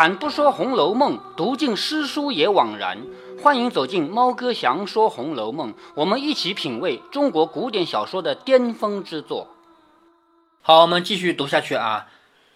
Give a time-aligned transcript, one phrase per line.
[0.00, 2.96] 开坛不说《红楼梦》，读尽诗书也枉然。
[3.42, 9.48] 欢迎走进猫哥祥说《红楼梦》，我们一起品味中国古典小说的巅峰之作。
[10.62, 12.06] 好，我们继续读下去啊。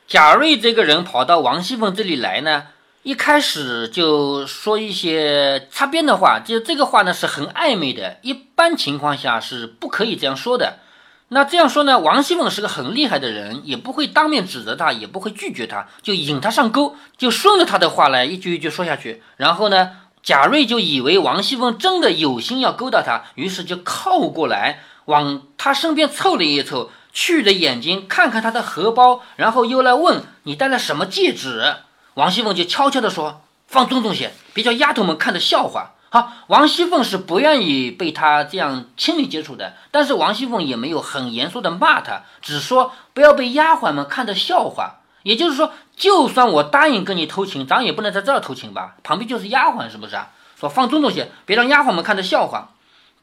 [0.07, 2.69] 贾瑞这个人跑到王熙凤这里来呢，
[3.03, 10.79] 一开始就说一些擦边的话，就这个话呢是很暧昧的，一般情况下是不可以这样说的。
[11.29, 19.23] 那这样说呢，王熙凤是个很厉害的人，也不会当面指责他，也不会拒绝他，就引他上钩，就顺着他的话来一句一句说下去。
[19.37, 19.91] 然后呢，
[20.23, 26.91] 贾瑞就以为王熙凤真的有心要勾搭他，于是就靠过来往他身边凑了一凑。
[27.17, 31.77] 去着眼睛看看他的荷包，然后又来问你戴了什么戒指。
[32.15, 45.01] 王熙凤就悄悄地说：“放尊重些，别叫丫头们看的笑话。”好，王熙凤是不愿意被他这样亲密接触的，但是王熙凤也没有很严肃的骂他，只说不要被丫鬟们看的笑话。
[45.25, 48.95] 也就是说，就算我答应跟你偷情，咱也不能在这儿偷情吧？
[49.03, 50.31] 旁边就是丫鬟，是不是啊？
[50.57, 52.69] 说放尊重些，别让丫鬟们看的笑话。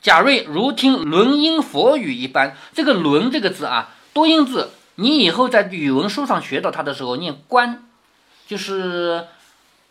[0.01, 7.85] 贾瑞如听轮音佛语一般，这个“轮”这个字啊，多音字，你以后在语文书上学到它的时候念“关”，
[8.49, 9.27] 就是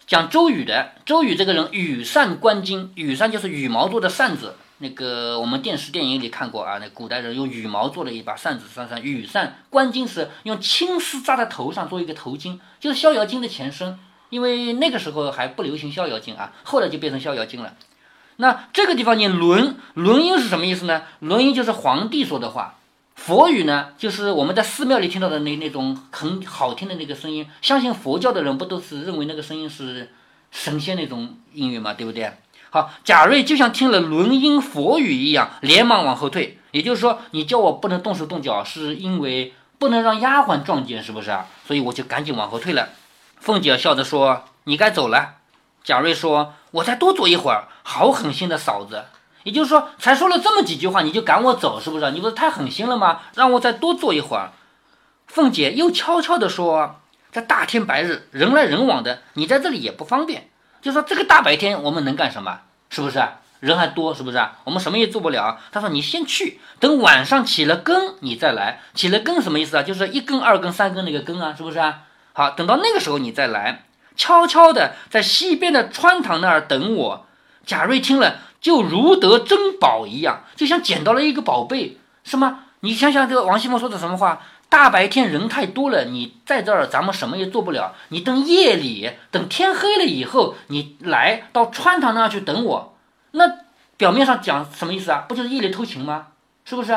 [0.06, 0.92] 讲周瑜的。
[1.04, 4.56] 周瑜这个人羽扇纶巾，羽扇就是羽毛做的扇子。
[4.78, 13.98] 那个我们电视电影里看过啊，那古代人用羽毛做了一把扇子，扇扇羽扇纶巾是用青丝扎在头上做一个头巾，就是逍遥巾的前身。
[14.30, 17.74] 因为那个时候还不流行逍遥巾啊，后来就变成逍遥巾了。
[18.36, 21.02] 那这个地方念纶纶音是什么意思呢？
[21.18, 22.78] 纶音就是皇帝说的话，
[23.20, 27.46] 佛语呢就是我们在寺庙里听到的那那种很好听的那个声音。
[27.60, 30.10] 相信佛教的人不都是认为那个声音是
[30.50, 32.32] 神仙那种音乐嘛，对不对？
[32.70, 36.58] 好，贾瑞就像听了轮音佛语一样，连忙往后退。
[36.70, 41.46] 也就是说，你叫我不能动手动脚，是因为不能让丫鬟撞见，是不是啊？
[41.66, 42.88] 所以我就赶紧往后退了。
[43.38, 45.34] 凤姐笑着说：“你该走了。”
[45.84, 49.04] 贾瑞说：“我再多坐一会儿。”好狠心的嫂子，
[49.42, 52.10] 也就是说，才说了这么几句话，你就赶我走，是不是？
[52.10, 53.20] 你不是太狠心了吗？
[53.34, 54.52] 让我再多坐一会儿。
[55.26, 57.00] 凤姐又悄悄地说
[57.32, 60.48] ：“这大天白日，人来人往的，你在这里也不方便。
[60.82, 62.60] 就说这个大白天，我们能干什么？
[62.90, 63.22] 是不是？
[63.60, 64.44] 人还多，是不是？
[64.64, 68.80] 我们什么也做不了。”他说：“你先去，等晚上起了更，你再来。
[68.94, 69.82] 起了更什么意思啊？
[69.82, 71.80] 就是一更、二更、三更那个更啊，是不是？
[72.32, 73.84] 好，等到那个时候你再来，
[74.16, 77.26] 悄悄的在西边的穿堂那儿等我。”
[77.66, 82.64] 贾瑞听了，就如得珍宝一样，就像捡到了一个宝贝，是吗？
[82.80, 84.40] 你想想，这个王熙凤说的什么话？
[84.68, 87.94] 大白天人太多了，你在这儿，咱们什么也做不了。
[88.08, 92.94] 你等夜里，等天黑了以后，你来到穿堂那儿去等我。
[93.32, 93.44] 那
[93.96, 95.24] 表面上讲什么意思啊？
[95.28, 96.28] 不就是夜里偷情吗？
[96.64, 96.96] 是不是？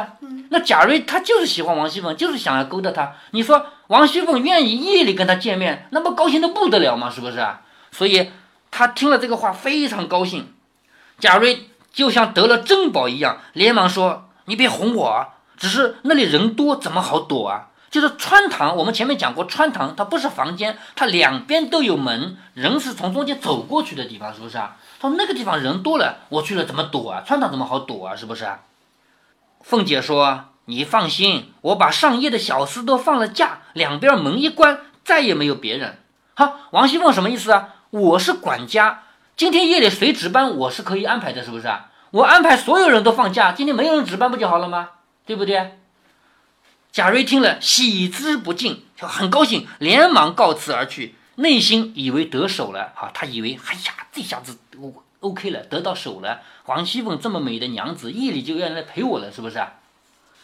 [0.49, 3.13] 那贾瑞他就是喜欢王熙凤，就是想要勾搭她。
[3.31, 7.09] 你说王熙凤愿意夜里跟他见面，那不高兴的不得了吗？
[7.09, 7.61] 是不是啊？
[7.91, 8.29] 所以。
[8.75, 10.51] 他听了这个话，非常高兴。
[11.19, 17.69] 贾瑞就像得了珍宝一样，连忙说：“你别哄我，只是那里人多，怎么好躲啊？
[17.89, 24.75] 就是穿堂，我们前面讲过，穿堂它不是房间，它两边都有门，人是从中间走过去的地方，是不是啊？
[24.99, 27.23] 他说那个地方人多了，我去了怎么躲啊？
[27.25, 28.15] 穿堂怎么好躲啊？
[28.15, 28.47] 是不是？”
[29.61, 35.99] 凤姐说：“你放心，我把上夜的小厮都放了假，两边门一关，再也没有别人。”
[36.33, 37.75] 好，王熙凤什么意思啊？
[37.91, 39.02] 我是管家，
[39.35, 41.89] 今天夜里谁值班，我是可以安排的，是不是啊？
[42.11, 44.89] 我安排所有人都放假，今天没有人值班不就好了吗？
[45.25, 45.79] 对不对？
[46.91, 52.93] 贾瑞听了，喜之不尽，就很高兴，连忙告辞而去，内心以为得手了。
[52.95, 54.59] 哈，他以为，哎呀，这下子
[55.21, 56.41] OK 了，得到手了。
[56.67, 59.73] 王熙凤这么美的娘子，夜里就要来陪我了，是不是啊？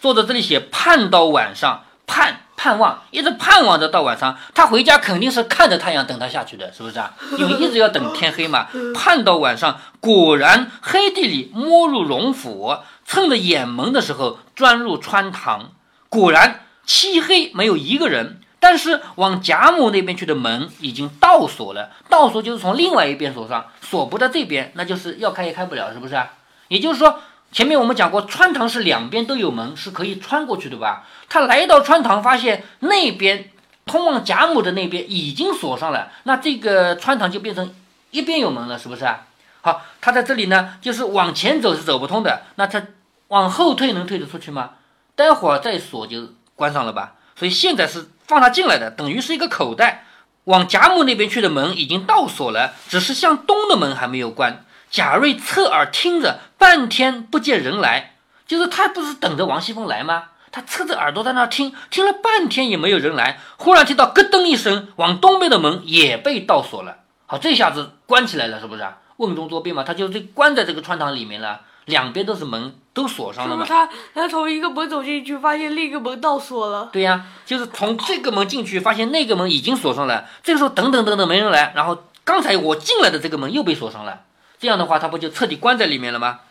[0.01, 2.41] 坐在这里写，盼到晚上，盼。
[2.61, 7.13] 盼望一直盼望着到晚上，他回家肯定是看着太阳等他下去的，是不是啊？
[7.39, 8.67] 因为一直要等天黑嘛。
[8.93, 15.71] 盼到晚上，果然黑地里摸入荣府，趁着眼蒙的时候钻入穿堂，
[16.09, 18.41] 果然漆黑，没有一个人。
[18.59, 26.27] 但是往贾母那边去的门已经倒锁了，倒锁就是从另外一边锁上，锁不在这边，那就是要开也开不了，是不是啊？
[26.67, 27.21] 也就是说。
[27.51, 31.07] 前面我们讲过，穿堂是两边都有门，是可以穿过去的吧？
[31.27, 33.49] 他来到穿堂，发现那边
[33.85, 37.73] 通往贾母的那边已经锁上了，那这个穿堂就变成
[38.11, 39.25] 一边有门了，是不是啊？
[39.61, 42.83] 好，他在这里呢，就是往前走是走不通的，那他
[43.29, 44.71] 往后退能退得出去吗？
[45.15, 47.15] 待会儿再锁就关上了吧？
[47.35, 50.05] 所以现在是放他进来的，等于是一个口袋。
[50.45, 54.65] 往贾母那边去的门已经倒锁了，只是向东的门还没有关。
[54.89, 58.15] 贾瑞侧耳听着，半天不见人来，
[58.47, 60.23] 就是他不是等着王熙凤来吗？
[60.51, 63.39] 他侧着耳朵在那听，听了半天也没有人来。
[63.57, 66.97] 忽然听到咯噔一声，往东边的门也被倒锁了。
[67.27, 68.83] 好，这下子关起来了，是不是？
[69.17, 73.63] 瓮中捉鳖嘛，他就这关在这个穿堂里面了，两边都是门，都锁上了嘛。
[73.67, 76.89] 他他从一个门走进去，发现另一个门倒锁了。
[76.91, 80.25] 对呀，就是从这个门进去，发现那个门已经锁上了。
[80.41, 84.21] 这个时候等等等等没人来，然后刚才我进来的这个门又被锁上了。
[84.59, 86.41] 这样的话，他不就彻底关在里面了吗？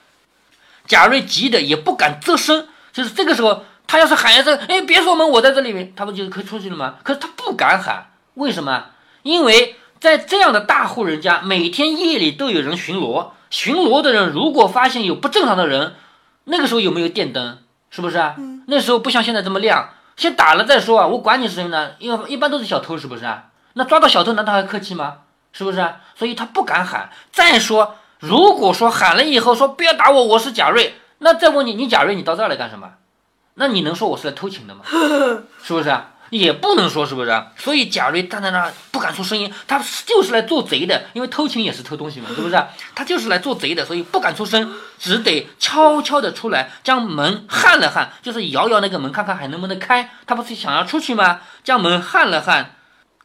[0.87, 3.65] 贾瑞急得也不敢吱声，就是这个时候。
[3.91, 6.97] 他要是喊一声“哎，别锁门，我在这里面”，他不就可以出去了吗？
[7.03, 8.85] 可是他不敢喊，为什么？
[9.23, 13.29] 因为在这样的大户人家，每天夜里都有人巡逻。
[13.49, 15.95] 巡逻的人如果发现有不正常的人，
[16.45, 17.61] 那个时候有没有电灯？
[17.89, 18.37] 是不是啊？
[18.67, 19.89] 那时候不像现在这么亮，
[20.19, 21.07] 先打了再说啊！
[21.07, 21.93] 我管你是谁呢？
[21.99, 23.45] 因为一般都是小偷，是不是啊？
[23.73, 25.21] 那抓到小偷难道还客气吗？
[25.59, 25.97] 是不是啊？
[26.17, 27.11] 所以他不敢喊。
[27.33, 32.93] 再说，如果说喊了以后说不要打我，我是贾瑞，那再问你，你贾瑞，你到这儿来干什么？
[33.55, 34.83] 那你能说我是来偷情的吗？
[35.65, 36.13] 是不是啊？
[36.31, 37.43] 也不能说，是不是？
[37.57, 42.65] 所以贾瑞站在那不敢出声音，他就是来做贼的，因为偷情也是偷东西嘛，是不是？
[42.95, 50.11] 他就是来做贼的，所以不敢出声，只得悄悄的出来，将门焊了焊，就是摇摇那个门，看看还能不能开。
[50.25, 51.41] 他不是想要出去吗？
[51.65, 52.75] 将门焊了焊，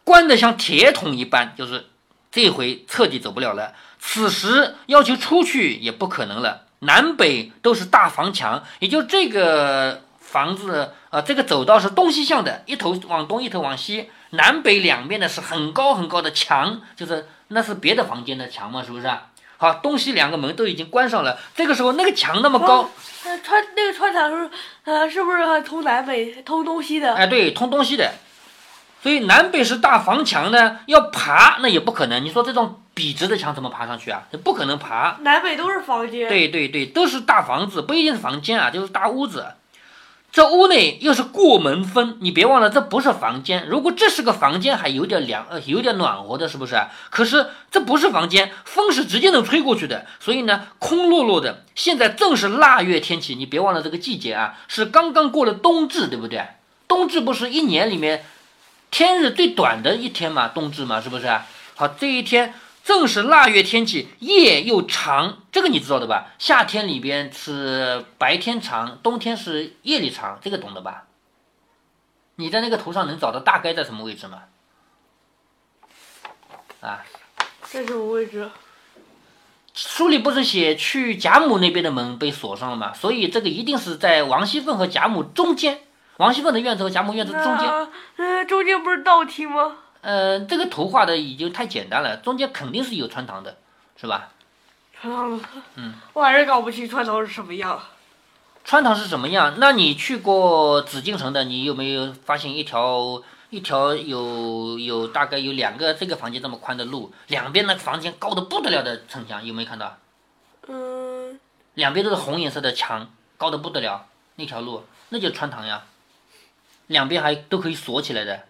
[0.04, 1.86] 关得像铁桶一般，就是
[2.34, 3.72] 这回彻底走不了了。
[4.00, 10.02] 此时要求出去也不可能了，南北都是大房墙，也就这个。
[10.34, 19.08] 房子啊，这个走道是东西向的，一头往东，一头往西，南北两面呢是很高很高的墙，就是那是别的房间的墙嘛，是不是？
[19.58, 22.90] 好，东西两个门都已经关上了，这个时候那个墙那么高，
[23.44, 24.50] 穿那个穿墙是
[24.86, 27.14] 呃是不是通南北通东西的？
[27.14, 28.12] 哎，对，通东西的，
[29.04, 32.24] 所以南北是大房墙呢，要爬那也不可能。
[32.24, 34.24] 你说这种笔直的墙怎么爬上去啊？
[34.46, 35.18] 不可能爬。
[35.24, 36.30] 南北都是房间。
[36.30, 39.46] 对对对，都是大房子，不一定是房间啊，就是大屋子。
[40.32, 43.68] 这屋内又是过门风，你别忘了，这不是房间。
[43.68, 46.82] 如果这是个房间，还有点凉，呃，有点暖和的，是不是？
[47.10, 51.66] 可是这不是房间，风是直接能吹过去的，所以呢，空落落的。
[51.76, 56.42] 现在正是腊月天气，你别忘了这个季节啊，是刚刚过了冬至，对不对？
[56.88, 58.26] 冬至不是一年里面
[58.94, 61.28] 天日最短的一天嘛，冬至嘛，是不是？
[61.74, 62.54] 好，这一天。
[62.84, 66.34] 正是腊月天气，夜又长，这个你知道的吧？
[66.38, 71.06] 夏天里边是白天长，冬天是夜里长，这个懂的吧？
[72.36, 74.44] 你在那个图上能找到大概在什么位置吗？
[76.82, 77.06] 啊？
[77.62, 78.52] 在什么位置？
[79.74, 82.94] 书里不是写去贾母那边的门被锁上了吗？
[82.94, 85.80] 所以这个一定是在王熙凤和贾母中间，
[86.18, 87.88] 王熙凤的院子和贾母院子中间。
[88.18, 89.78] 嗯，中间不是倒梯吗？
[90.02, 93.58] 呃，这个图画的已经太简单了，中间肯定是有穿堂的，
[93.96, 94.30] 是吧？
[95.00, 95.42] 穿堂，
[95.76, 97.82] 嗯，我还是搞不清穿堂是什么样。
[98.64, 99.56] 穿堂是什么样？
[99.58, 109.98] 那你去过紫禁城的，你有没有发现一条一条有有大概有两个这个房间这么宽的路，两边那个房间高的不得了的城墙，有没有看到？
[110.68, 111.40] 嗯。
[111.74, 114.06] 两边都是红颜色的墙，高的不得了，
[114.36, 115.84] 那条路那就穿堂呀，
[116.88, 118.44] 两边还都可以锁起来的。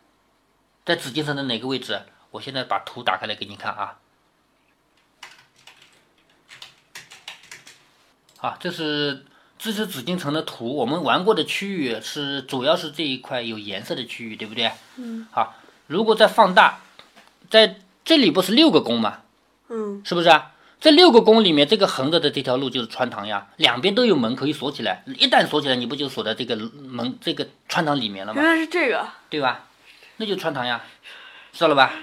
[0.86, 2.02] 在紫禁城的哪个位置？
[2.32, 4.00] 我现在把图打开来给你看啊。
[8.38, 9.26] 好，这是
[9.58, 10.76] 这是紫禁城的图。
[10.76, 14.72] 我们玩过的区域是主要是这一块有颜色的区域，对不对？
[14.98, 15.28] 嗯。
[15.32, 15.56] 好，
[15.88, 16.80] 如果再放大，
[17.50, 19.22] 在这里不是六个宫吗？
[19.70, 20.02] 嗯。
[20.04, 20.53] 是不是啊？
[20.84, 25.02] 这六个宫里面，这个横着的这条路就是穿堂呀，两边都有门可以锁起来。
[25.18, 28.42] 一旦锁起来，你不就锁在这个门这个穿堂里面了吗？
[28.42, 29.08] 原来是这个。
[29.30, 29.66] 对吧？
[30.18, 30.84] 那就穿堂呀，
[31.54, 31.94] 知道了吧？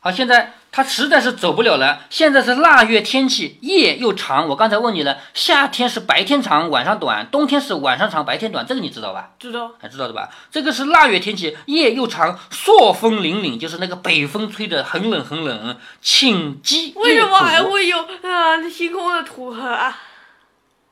[0.00, 2.06] 好，现在他实在是走不了了。
[2.08, 4.48] 现在是腊月天气，夜又长。
[4.48, 8.66] 我刚才问你了，夏天是白天长，晚上短；冬天是晚上长，白天短。
[8.66, 9.32] 这个你知道吧？
[9.38, 10.30] 知道，还知道的吧？
[10.50, 15.76] 这个是腊月天气，夜又长，朔风凛凛，就是那个北风吹得很冷很冷。
[16.00, 20.00] 请鸡为什么还会有啊星空的图啊？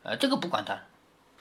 [0.03, 0.77] 呃，这个不管它。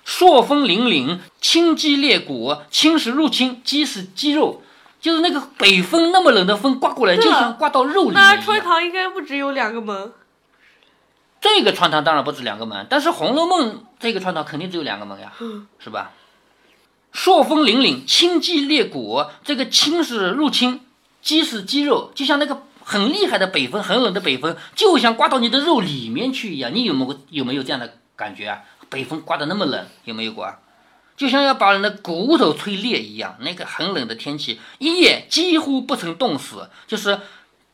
[0.05, 2.55] 朔风凛凛，青鸡裂骨。
[2.71, 4.63] 青是入侵，鸡是鸡肉，
[4.99, 10.11] 就是那个北风那么冷的风刮过来，就像刮到肉里面那穿堂应该不只有两个门。
[11.41, 15.31] 这个穿堂当然不止两个门，但是《红楼梦》这个穿堂肯定只有两个门呀，
[15.79, 16.11] 是吧？
[17.13, 19.23] 朔风凛凛，青鸡裂骨。
[19.43, 20.81] 这个青是入侵，
[21.21, 26.73] 鸡是鸡肉，就像那个很厉害的北风，很冷的北风，就像刮到你的肉里面去一样。
[26.73, 28.59] 你有没有有没有这样的感觉啊？
[28.89, 30.59] 北风刮得那么冷，有没有过啊？
[31.19, 33.35] 就像要把人的骨头吹裂一样。
[33.41, 36.69] 那个很冷的天气，一夜几乎不曾冻死。
[36.87, 37.19] 就是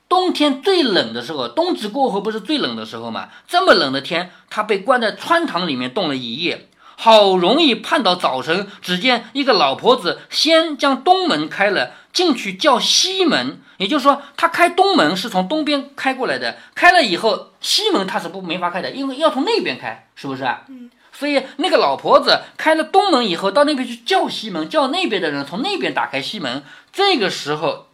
[0.10, 3.30] 冬天最冷的时候，冬至过后不是最冷的时候嘛？
[3.48, 6.70] 这么冷的天，他被关在穿堂里面冻了一夜。
[6.98, 13.62] 好容易盼到早晨，只见一个老婆子先将东门开了，进去叫西门。
[13.78, 20.64] 也就是说，他开东门是从东边开过来的，开了以后，西门他是不没法开的，因为要从那边开，是不是啊？
[20.70, 20.90] 嗯。
[21.18, 26.64] 所以那个老婆子开了东门以后，到那边去叫西门，叫那边的人从那边打开西门。
[26.92, 27.88] 这个时候，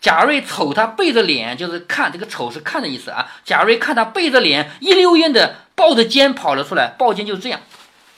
[0.00, 3.28] 贾瑞瞅他背着脸，就是看这个瞅是看的意思啊。
[3.44, 7.60] 贾瑞看他背着脸，一溜烟的抱着肩跑了出来，抱肩就是这样，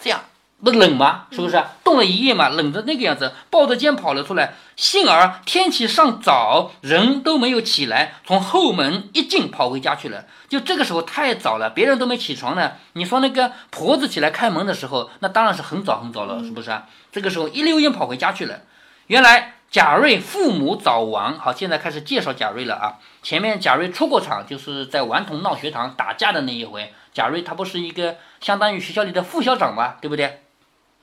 [0.00, 0.24] 这样。
[0.62, 1.26] 不冷吗？
[1.30, 2.48] 是不是冻了一夜嘛？
[2.48, 4.54] 冷的那个样子，抱着肩跑了出来。
[4.74, 10.24] 幸而天气尚早，人都没有起来，从后门一进跑回家去了。
[10.48, 12.72] 就这个时候太早了，别人都没起床呢。
[12.94, 16.86] 你说那个婆子起来开门的时候，那当然是很早很早了，是不是啊？
[17.12, 18.60] 这个时候一溜烟跑回家去了。
[19.06, 21.38] 原来贾瑞父母早亡。
[21.38, 22.98] 好，现在开始介绍贾瑞了啊。
[23.22, 26.92] 前面贾瑞出过场，就是在顽童闹学堂打架的那一回。
[27.14, 30.42] 贾瑞他不是一个相当于学校里的副校长嘛，对不对？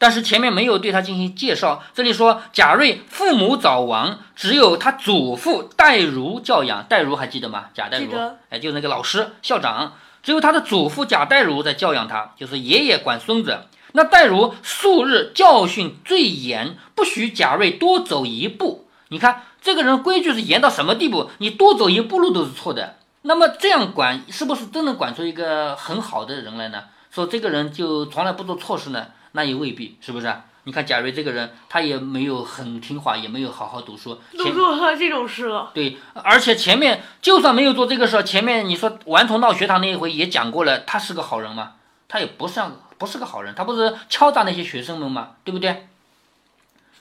[0.05, 6.83] 但是前面没有对他进行介绍，这里说贾瑞父母早亡，只有他祖父戴如教养。
[6.87, 7.69] 戴如还记得吗？
[7.73, 8.11] 贾戴如，
[8.51, 9.93] 哎，就是那个老师校长。
[10.21, 13.61] 只有他的祖父贾代儒在教养他，就是爷爷管孙子。
[13.93, 18.87] 那代儒素日教训最严，不许贾瑞多走一步。
[19.07, 21.31] 你看这个人规矩是严到什么地步？
[21.39, 22.97] 你多走一步路都是错的。
[23.23, 26.83] 那么这样管是不是真能管出一个很好的人来呢？
[27.09, 29.07] 说这个人就从来不做错事呢？
[29.35, 30.33] 那也未必，是不是？
[30.63, 35.69] 你看贾瑞这个人，他也没有很听话，也没有好好读书，都做这种事了。
[35.75, 41.73] 对，而且前面就算没有做这个事，前面你说顽童闹学堂那一回也讲过了，他是个好人吗？
[42.07, 45.33] 他也不像不是个好人，他不是敲诈那些学生们吗？
[45.43, 45.87] 对不对？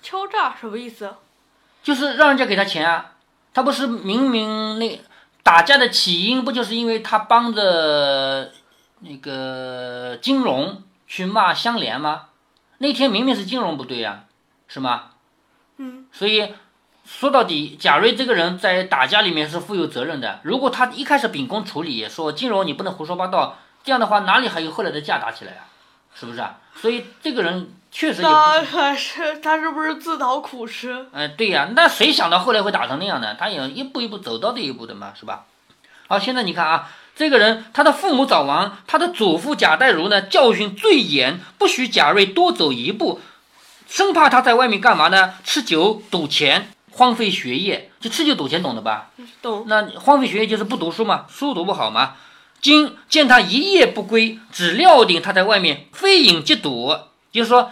[0.02, 1.14] 敲诈什么意思？
[1.82, 3.12] 就是让人家给他钱啊！
[3.54, 5.00] 他不是明明那
[5.42, 8.52] 打架的起因不就是因为他帮着
[9.00, 10.82] 那个金融？
[11.06, 12.26] 去骂香莲吗？
[12.78, 14.24] 那天明明是金融不对呀，
[14.66, 15.10] 是吗？
[15.76, 16.06] 嗯。
[16.12, 16.54] 所以
[17.04, 20.40] 说到底，贾瑞这个人在打架里面是负有责任的。
[20.42, 25.68] 如果他一开始秉公处理，说金融你不能胡说八道，这样的话哪里还有后来的架打起来啊？
[26.14, 26.58] 是不是啊？
[26.74, 31.06] 所以这个人确实也他是他是不是自讨苦吃？
[31.12, 33.34] 哎，对呀，那谁想到后来会打成那样呢？
[33.34, 35.46] 他也一步一步走到这一步的嘛，是吧？
[36.08, 36.90] 好，现在你看啊。
[37.16, 43.20] 这个人，他的父母早亡，他的祖父贾代儒呢，教训最严，不许贾瑞多走一步，
[43.88, 45.34] 生怕他在外面干嘛呢？
[45.44, 47.90] 吃酒赌钱，荒废学业。
[48.00, 49.10] 就吃酒赌钱，懂的吧？
[49.40, 49.64] 懂。
[49.68, 52.16] 那荒废学业就是不读书嘛，书读不好嘛。
[52.60, 56.96] 今见他一夜不归，只料定他在外面非饮即赌，
[57.30, 57.70] 就是说。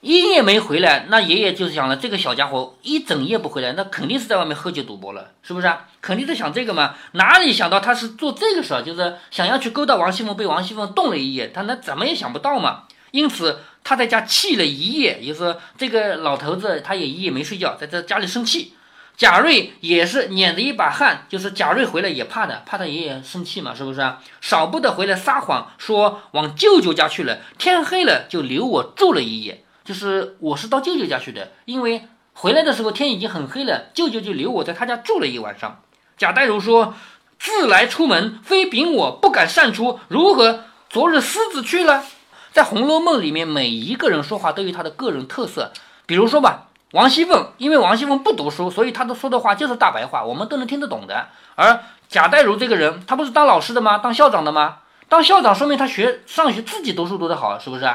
[0.00, 5.86] 一夜没回来，那爷爷就是想了，这个小家伙一整夜不回来，那肯定是在外面喝酒赌博了，是不是啊？
[6.00, 6.94] 肯定在想这个嘛？
[7.12, 12.84] 哪里想到他是做这个事儿，就是想要去勾搭王熙凤，被王熙凤动了一夜，他那怎么也想不到嘛。
[13.10, 18.74] 因此他在家气了一夜，就是这个老头子他也一夜没睡觉，在这家里生气。
[19.16, 24.22] 贾瑞也是捻着一把汗，就是贾瑞回来也怕的，怕他爷爷生气嘛，是不是啊？
[24.42, 29.62] 少不得回来撒谎，说往舅舅家去了，天黑了就留我住了一夜。
[29.86, 35.80] 就是我是到舅舅家去的，因为回来的时候天已经很黑了，舅舅就留我在他家住了一晚上。
[36.18, 36.94] 贾代儒说
[37.38, 40.64] ：“自来出门，非禀我不敢擅出，如何？
[40.90, 42.04] 昨日私自去了。”
[42.52, 45.72] 在《红楼梦》里面，每一个人说话都有他的个人特色。
[46.04, 51.28] 比如说吧，王熙凤，因为王熙凤不读书，所以她的说的话就是大白话，我们都能听得懂的。
[51.54, 53.98] 而贾代儒这个人，他不是当老师的吗？
[53.98, 54.78] 当校长的吗？
[55.08, 57.88] 当校长说明他学上学自己读书读得好，是不是？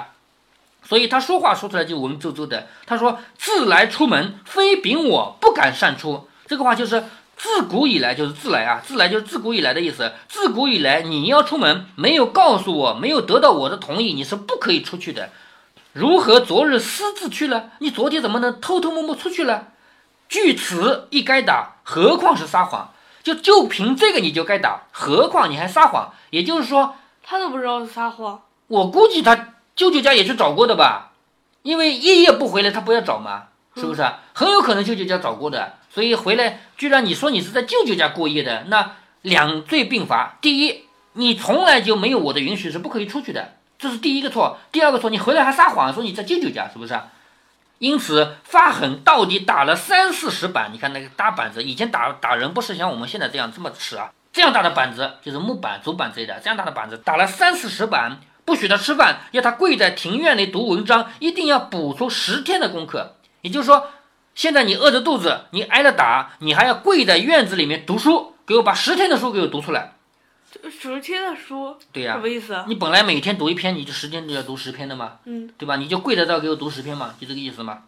[0.84, 2.68] 所以他说话说出来就文绉绉的。
[2.86, 7.06] 他说：“自来出门，非禀我不敢擅出。”这个话就是
[7.38, 10.12] 自古以来就是自来啊，自来就是自古以来的意思。
[10.28, 15.30] 自古以来，你要出门，没有告诉我，没有得到我的同意，你是不可以出去的。
[15.94, 17.72] 如何昨日私自去了？
[17.80, 19.70] 你昨天怎么能偷偷摸摸出去了？
[20.28, 22.92] 据此一该打，何况是撒谎？
[23.24, 26.14] 就就凭这个你就该打，何况你还撒谎？
[26.32, 28.42] 也就是说，他都不知道是撒谎。
[28.68, 29.48] 我估计他。
[29.76, 31.12] 舅舅家也去找过的吧，
[31.62, 33.48] 因为夜夜不回来，他不要找吗？
[33.76, 34.06] 是不是？
[34.34, 40.38] 很有可能舅舅家找过的，所以回来居然你说你是在舅舅家过夜的，那两罪并罚。
[40.42, 44.58] 第一，你从来就没有我的允许是不可以出去的，这是第一个错。
[44.74, 47.00] 第二个错，你回来还撒谎说你在舅舅家，是不是？
[47.80, 50.72] 因此发狠到底打了三四十板。
[50.74, 58.20] 你看那个大板子，以前打打人不是像我们现在这样这么吃啊，这样大的板子就是木板、竹板之类的，这样大的板子打了三四十板。
[58.52, 63.16] 不许他吃饭，要他跪在庭院里读文章，一定要补出十天的功课。
[63.44, 63.88] 也就是说，
[64.36, 69.94] 现在你饿着肚子，你挨了打，你还要跪在院子里面读书，给我把十天的书给我读出来。
[70.70, 72.66] 十天的书，对呀、什么意思啊？
[72.68, 75.78] 你本来每天读一篇，你就十天就要读十篇的嘛，嗯，对吧？
[75.78, 77.84] 你就跪在这儿给我读十篇嘛，就这个意思嘛。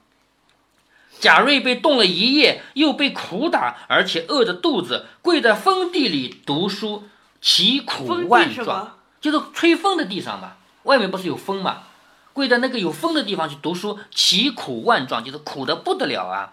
[1.19, 7.03] 贾瑞被冻了一夜，又被苦打，而且饿着肚子，跪在封地里读书，
[7.41, 8.99] 其苦万状。
[9.23, 11.83] 就是吹风的地上嘛，外面不是有风嘛，
[12.33, 16.51] 跪在那个有风的地方去读书，其苦万状，就是苦的不得了啊。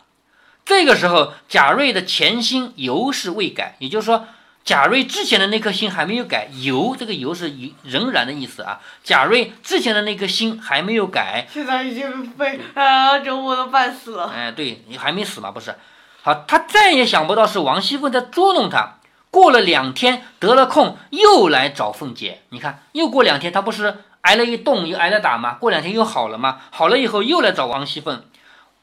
[0.64, 4.28] 这个时候，贾瑞的前心犹是未改，也就是说，
[4.64, 8.78] 贾瑞之前的那颗心还没有改，犹这个犹是仍然的意思啊。
[9.02, 14.28] 贾瑞之前的那颗心还没有改，现在已经被啊折磨的半死了。
[14.32, 15.74] 哎，对你还没死嘛，不是？
[16.22, 18.99] 好，他再也想不到是王熙凤在捉弄他。
[19.30, 22.42] 过了两天，得了空又来找凤姐。
[22.50, 25.54] 你看，又过两天，他不是挨了一冻，又挨了打吗？
[25.54, 26.60] 过两天又好了吗？
[26.70, 28.24] 好了以后又来找王熙凤。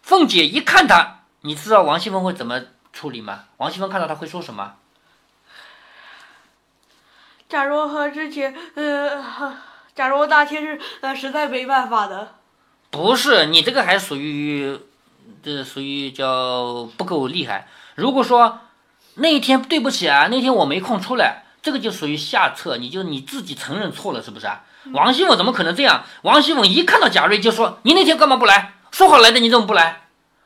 [0.01, 2.61] 凤姐一看他，你知道王熙凤会怎么
[2.93, 3.45] 处理吗？
[3.57, 4.75] 王熙凤看到他会说什么？
[7.49, 9.55] 假如和之前，呃，
[9.95, 12.35] 假如那天是呃实在没办法的，
[12.89, 14.79] 不是，你这个还属于，
[15.43, 17.67] 这属于叫不够厉害。
[17.95, 18.59] 如果说
[19.17, 24.61] 那一天对不起啊，那天我没空出来，这个就属于下策，你就你自己承认错了，是不是啊？
[24.93, 26.03] 王熙凤怎么可能这样？
[26.21, 28.73] 王熙凤一看到贾瑞就说：“你那天干嘛不来？
[28.91, 30.03] 说好来的，你怎么不来？”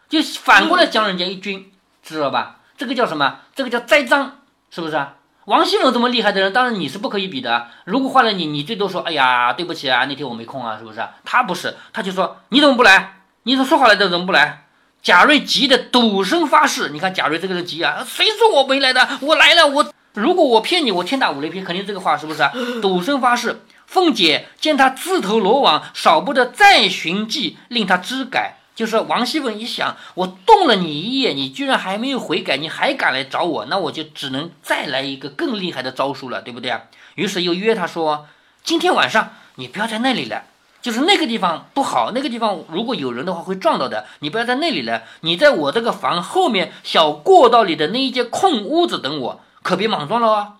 [0.09, 2.57] 就反过来将人家一军，知道吧？
[2.77, 3.39] 这个叫什么？
[3.53, 4.31] 这个叫栽赃，
[4.69, 5.15] 是不是啊？
[5.45, 7.67] 王熙凤这么厉害的人，当然你是不可以比的。
[7.85, 13.21] 如果换了你，你最多说：“哎呀，对不起啊，那天我没空啊，是不是啊？”他不是，他就说：“你怎么不来？
[13.43, 14.65] 你说说好来的怎么不来？”
[15.03, 16.89] 贾瑞急得赌声发誓。
[16.89, 19.07] 你看贾瑞这个人急啊，谁说我没来的？
[19.21, 22.51] 我来了，我如果我骗你，我天打五雷劈，肯定这个话是不是啊？
[22.81, 23.61] 赌声发誓。
[23.87, 28.57] 凤姐见他自投罗网，少不得再寻计，令他知改。
[28.73, 36.83] 就是王熙凤一想，我动了你一夜，你居然还没有悔改，你还敢来找我，那我就只能再来一个更厉害的招数了，对不对啊？
[37.15, 38.27] 于是又约他说，
[38.63, 40.45] 今天晚上你不要在那里了，
[40.81, 50.53] 就是那个地方不好，那个地方如果有人的话会撞到的，你不要在那里了，你在我这个房后面小过道里的那一间空屋子等我，可别莽撞了啊！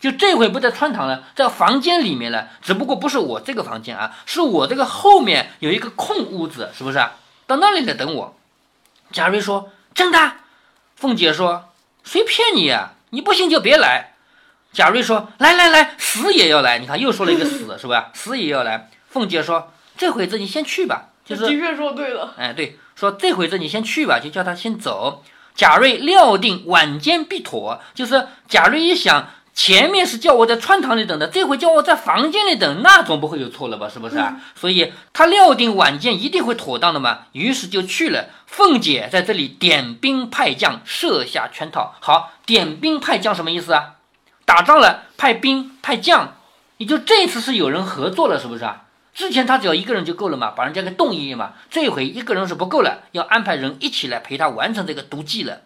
[0.00, 6.98] 就这回不在穿堂了，在房间里面了，只不过不是我这个房间啊，是我这个后面有一个空屋子，是不是？
[7.46, 8.36] 到那里来等我。
[9.10, 10.32] 贾瑞说：“真的？”
[10.94, 11.70] 凤姐说
[12.04, 14.12] ：“谁骗你呀、你不信就别来。”
[14.72, 18.10] 贾瑞说：“来来来，死也要来。”你看又说了一个死，是吧？
[18.14, 18.90] 死也要来。
[19.08, 22.34] 凤姐说：“这回子你先去吧。”就是的确说对了。
[22.38, 25.22] 哎，对，说这回子你先去吧，就叫他先走。
[25.54, 33.88] 贾瑞料定晚间必妥，就是贾瑞一想，前面是叫我在穿堂里等的，这回叫我在房间里等，那总不会有错了吧？
[33.88, 34.40] 是不是啊？
[34.54, 38.26] 所以他料定晚间一定会妥当的嘛，于是就去了。
[38.46, 41.96] 凤姐在这里点兵派将，设下圈套。
[42.00, 43.96] 好，点兵派将什么意思啊？
[44.44, 46.36] 打仗了，派兵派将，
[46.78, 48.84] 也就这次是有人合作了，是不是啊？
[49.18, 51.54] 之前他只要一个人就够了嘛，把人家给动一夜嘛。
[51.68, 55.62] 这回一个人是不够了，要安排人一起来陪他完成这个毒计了。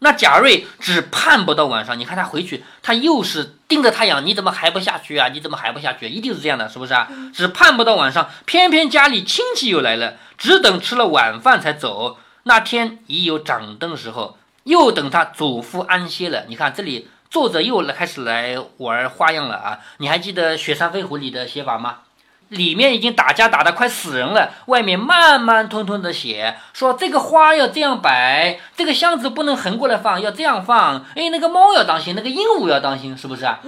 [0.00, 5.28] 那贾瑞只盼不到晚上，你看他回去，他又是盯着太阳，你怎么还不下去啊？
[5.28, 6.08] 你怎么还不下去？
[6.08, 7.08] 一定是这样的，是不是啊？
[7.32, 12.18] 只盼不到晚上，偏偏家里亲戚又来了，只等吃了晚饭才走。
[12.42, 16.46] 那天已有掌灯时候，又等他祖父安歇了。
[16.48, 19.78] 你看这里作者又来开始来玩花样了啊！
[19.98, 21.98] 你还记得《雪山飞狐》里的写法吗？
[22.48, 31.04] 里面已经打架打得快死人了，外面慢慢吞吞的写，说这个花要这样摆，这个箱子不能横过来放，要这样放。
[31.14, 33.60] 哎，那个猫要当心，那个鹦鹉要当心，是不是啊？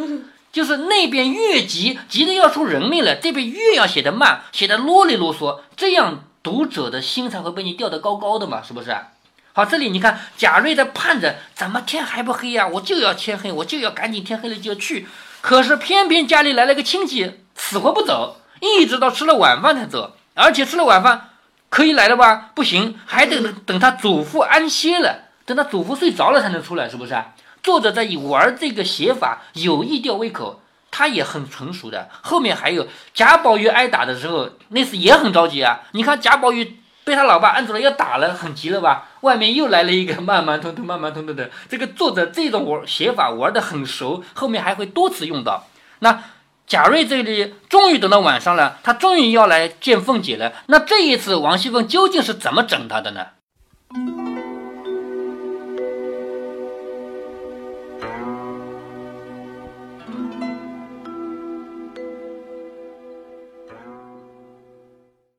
[0.53, 9.09] 就是那边越急，急得要出人命了，这边越要写得慢，写得啰里啰嗦，这样读者的心才会被你吊得高高的嘛，是不是啊？
[9.53, 15.07] 好，这里你看贾瑞在盼着，怎么天还不黑呀、我就要天黑，我就要赶紧天黑了就要去。
[15.41, 18.40] 可是偏偏家里来了个亲戚，死活不走。
[18.61, 21.31] 一直到吃了晚饭才走，而且吃了晚饭
[21.69, 22.51] 可以来了吧？
[22.55, 27.29] 不行，还得等他祖父安歇了，等他祖父睡着了才能出来，是不是啊？
[27.63, 32.09] 作者在玩这个写法，有意吊胃口，他也很成熟的。
[32.23, 35.81] 后面还有贾宝玉挨打的时候，那次也很着急啊。
[35.93, 39.09] 你看贾宝玉被他老爸按住了要打了，很急了吧？
[39.21, 41.51] 外面又来了一个慢慢吞吞、慢慢吞吞的。
[41.69, 45.67] 这个作者这种玩写法玩的很熟，后面还会多次用到。
[46.01, 46.23] 那。
[46.71, 50.53] 贾瑞这里终于等到晚上了，他终于要来见凤姐了。
[50.69, 53.27] 那这一次王熙凤究竟是怎么整他的呢？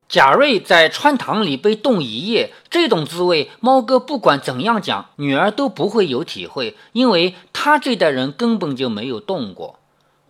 [0.06, 9.78] 贾瑞在穿堂里被冻一夜，这种滋味，猫哥不管怎样讲，女儿都不会有体会，因为他这代人根本就没有冻过。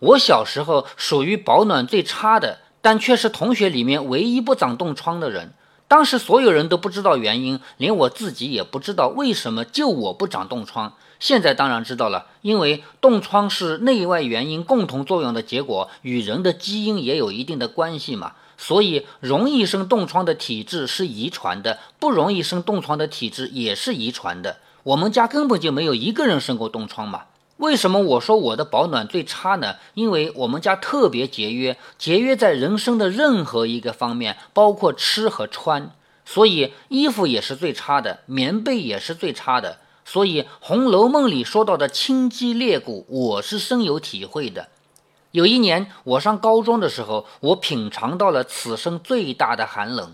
[0.03, 5.53] 我小时候属于保暖最差的，但却是同学里面唯一不长冻疮的人。
[5.87, 10.93] 当时所有人都不知道原因，连我自己也不知道为什么就我不长冻疮。
[11.19, 18.33] 现在当然知道了，因为冻疮是内外原因共同作用的结果，与人的基因也有一定的关系嘛。
[18.57, 24.57] 所以，容易生冻疮的体质是遗传的，不容易生冻疮的体质也是遗传的。
[24.83, 27.21] 我们家根本就没有一个人生过冻疮嘛。
[27.57, 29.75] 为什么我说我的保暖最差呢？
[29.93, 35.91] 因为我们家特别节约，节约在人生的任何一个方面，包括吃和穿。
[36.25, 39.77] 所以衣服也是最差的，棉被也是最差的。
[40.03, 44.67] 所以《红楼梦》里说到的清肌裂骨，我是深有体会的。
[45.31, 50.13] 有一年我上高中的时候，我品尝到了此生最大的寒冷。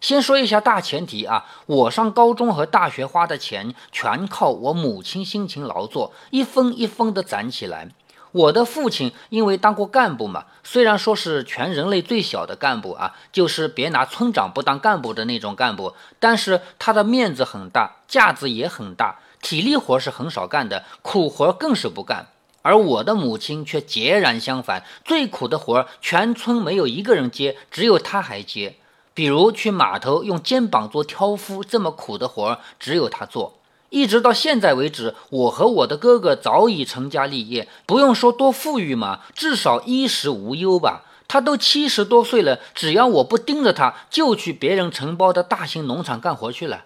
[0.00, 7.88] 先说一下大前提啊，我上高中和大学花的钱全靠我母亲辛勤劳作，一分一分的攒起来。
[8.32, 22.28] 我的父亲因为当过干部嘛，虽然说是全人类最小的干部啊，就是别拿村长不当干部的那种干部，但是他的面子很大，架子也很大，体力活是很少干的，苦活更是不干。
[22.62, 28.76] 而我的母亲却截然相反，最苦的活全村没有一个人接，只有他还接。
[29.12, 33.54] 比如去码头用肩膀做挑夫这么苦的活儿，只有他做。
[33.90, 41.02] 一直到现在为止，我和我的哥哥早已成家立业，不用说多富裕嘛，至少衣食无忧吧。
[41.26, 46.84] 他都七十多岁了，只要我不盯着他，就去别人承包的大型农场干活去了。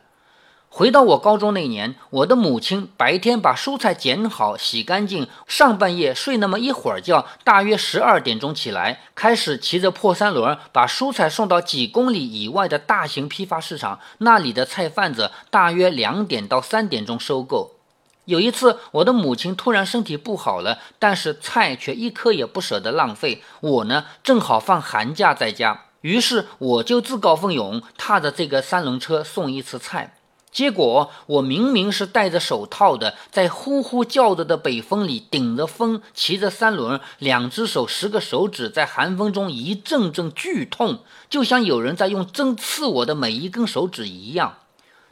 [0.77, 14.01] 回到我高中那年，我的母亲白天把蔬菜剪好、洗干净，上半夜睡那么一会儿觉，大约十二点钟起来，开始骑着破三轮把蔬菜送到几公里以外的大型批发市场。
[14.19, 17.77] 那里的菜贩子大约两点到三点钟收购。
[18.25, 23.45] 有一次，我的母亲突然身体不好了，但是菜却一颗也不舍得浪费。
[23.61, 30.15] 我呢，正好放寒假在家，于是我就自告奋勇，踏着这个三轮车送一次菜。
[30.55, 44.59] 结果我明明是戴着手套的，在呼呼叫着的北风里顶着风骑着三轮，两只手十个手指在寒风中一阵阵剧痛，就像有人在用针刺我的每一根手指一样。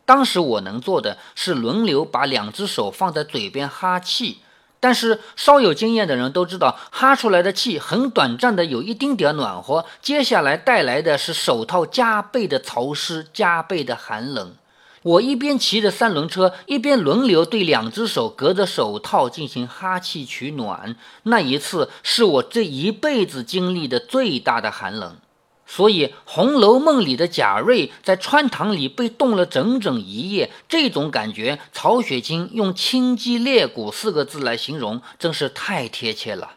[0.05, 4.39] 当时我能做的是轮流把两只手放在嘴边哈气，
[4.79, 14.55] 但是稍有经验的人都知道，哈出来的气很短暂的有一丁点暖和，接下来带来的是手套加倍的潮湿，加倍的寒冷。
[15.03, 20.97] 我一边骑着三轮车，一边轮流对两只手隔着手套进行哈气取暖。
[21.25, 25.17] 那一次是我这一辈子经历的最大的寒冷。
[25.65, 36.57] 所以，《红楼梦》里的贾瑞在穿堂里被冻了整整一夜，这种感觉，曹雪芹用“清肌裂骨”四个字来形容，真是太贴切了。